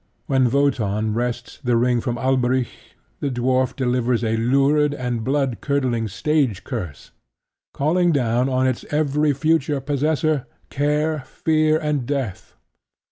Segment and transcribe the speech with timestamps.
[0.25, 2.69] When Wotan wrests the ring from Alberic,
[3.19, 7.11] the dwarf delivers a lurid and bloodcurdling stage curse,
[7.71, 12.55] calling down on its every future possessor care, fear, and death.